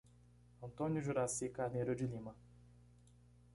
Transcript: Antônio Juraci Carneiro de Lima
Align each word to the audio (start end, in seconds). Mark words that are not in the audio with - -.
Antônio 0.63 0.99
Juraci 0.99 1.47
Carneiro 1.47 1.95
de 1.95 2.07
Lima 2.07 2.35